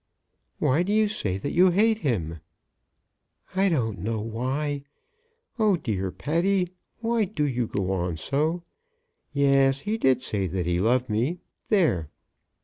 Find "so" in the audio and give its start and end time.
8.17-8.63